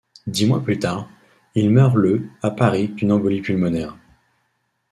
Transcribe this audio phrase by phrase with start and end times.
[0.25, 1.07] Dix mois plus tard,
[1.53, 3.95] il meurt le à Paris d’une embolie pulmonaire.